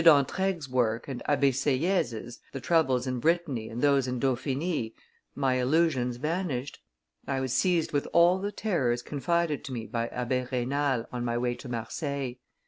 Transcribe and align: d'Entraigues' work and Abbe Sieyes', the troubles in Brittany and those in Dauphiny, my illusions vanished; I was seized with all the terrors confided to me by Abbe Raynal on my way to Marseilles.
d'Entraigues' 0.03 0.67
work 0.67 1.07
and 1.07 1.21
Abbe 1.27 1.51
Sieyes', 1.51 2.39
the 2.53 2.59
troubles 2.59 3.05
in 3.05 3.19
Brittany 3.19 3.69
and 3.69 3.83
those 3.83 4.07
in 4.07 4.19
Dauphiny, 4.19 4.95
my 5.35 5.61
illusions 5.61 6.17
vanished; 6.17 6.79
I 7.27 7.39
was 7.39 7.53
seized 7.53 7.91
with 7.91 8.07
all 8.11 8.39
the 8.39 8.51
terrors 8.51 9.03
confided 9.03 9.63
to 9.65 9.71
me 9.71 9.85
by 9.85 10.07
Abbe 10.07 10.47
Raynal 10.51 11.05
on 11.11 11.23
my 11.23 11.37
way 11.37 11.53
to 11.53 11.69
Marseilles. 11.69 12.37